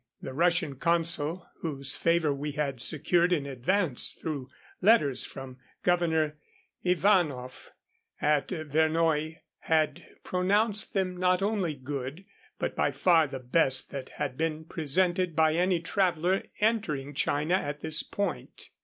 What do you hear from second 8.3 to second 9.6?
Vernoye,